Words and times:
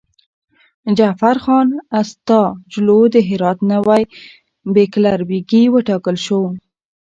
جعفرخان 0.97 1.67
استاجلو 1.99 2.99
د 3.13 3.15
هرات 3.27 3.59
نوی 3.71 4.03
بیګلربيګي 4.73 5.63
وټاکل 5.73 6.15
شو. 6.25 6.41